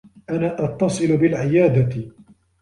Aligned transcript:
أنا 0.29 0.63
أتّصل 0.65 1.17
بالعيادة. 1.17 2.11